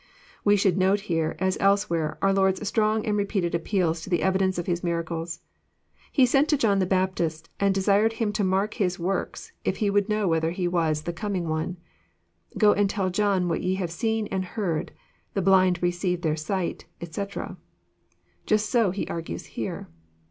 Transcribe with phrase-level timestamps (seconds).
[0.43, 4.57] We should note here, as elsewhere, our Lord's strong and repeated appeals to the evidence
[4.57, 5.41] of His miracles.
[6.11, 9.91] He sent to John the Baptist, and desired him to mark His works, if He
[9.91, 11.77] would know whether He was" the coming One,"
[12.57, 14.91] —"Go and tell John what ye have seen and heard,
[15.35, 17.57] the blind receive their sight," etc.
[18.47, 19.87] Just so He argues here.